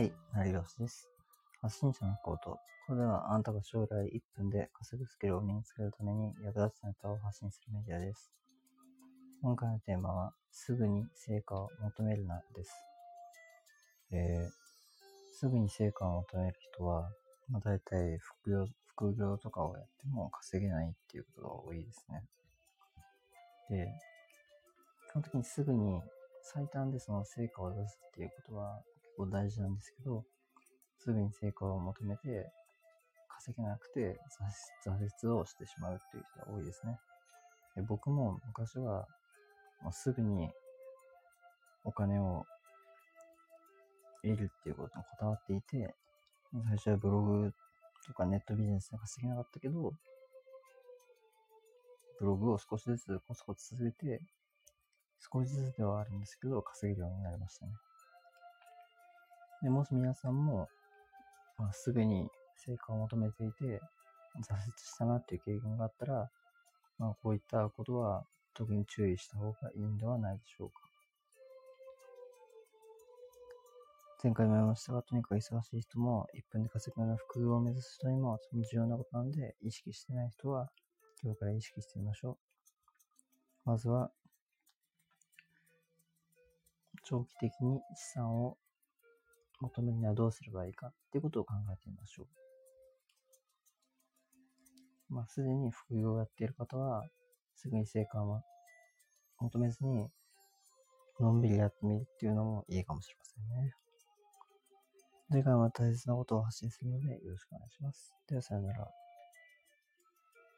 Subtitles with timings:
[0.00, 1.10] はい、なりよしです。
[1.60, 2.58] 発信者のこと。
[2.86, 8.32] これではあなたが将来1分で稼ぐスキルを身につけるために役立つネタを発信するメディアです。
[9.42, 12.72] 今回のテーマは、すぐに成果を求めるなです。
[14.10, 17.10] えー、すぐに成果を求める人は、
[17.50, 22.24] まあ、大体副業副業とかをやっても稼げないっていうことが多いですね。
[23.68, 23.86] で、
[25.10, 26.00] 基本的にすぐに
[26.42, 28.80] 最短でその成果を出すっていうことは
[29.20, 30.24] 構大事なんですけど、
[30.98, 32.50] すぐに成果を求めて
[33.28, 34.18] 稼げなくて
[34.82, 36.98] 挫折をしてしまうっていう人が多いですね。
[37.76, 39.06] で僕も昔は
[39.82, 40.50] もうすぐに
[41.84, 42.44] お金を
[44.22, 45.94] 得るっていうことにこだわっていて、
[46.52, 47.52] 最初はブログ
[48.06, 49.92] とかネットビジネスで稼げなかったけど、
[52.18, 54.20] ブログを少しずつコツコツ続けて、
[55.32, 57.72] 少しずつではあるんですけど、稼げるようになりましたね。
[59.62, 60.68] で、もし皆さんも、
[61.58, 63.80] まあ、すぐに成果を求めていて、
[64.38, 66.30] 挫折したなっていう経験があったら、
[66.98, 70.90] まあ、こういったことは特に注意した方がいいんではないでしょうか。
[74.22, 80.68] 前回も言いましたが、とにかく忙しい人も、1分で稼ぐような副業を目指す人にも、その重要なことなんで、意識してない人は、
[81.22, 82.36] 今日から意識してみましょう。
[83.64, 84.10] まずは、
[87.02, 88.58] 長期的に資産を
[89.60, 92.26] 求めにはどうすればいいかっていうことを考えてみましょう。
[95.14, 97.04] まあ、すでに副業をやっている方は、
[97.56, 98.42] すぐに成果は
[99.38, 100.08] 求めずに、
[101.18, 103.74] のんびりやってみるっていうのもいいかもしれませんね。
[105.30, 108.14] 次回は大切なことを発信するのでよろしくお願いします。
[108.28, 109.09] ではさよなら。